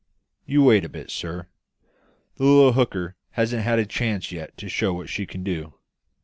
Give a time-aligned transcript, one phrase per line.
[0.47, 1.45] You wait a bit, sir;
[2.37, 5.75] the little hooker hasn't had a chance yet to show what she can do.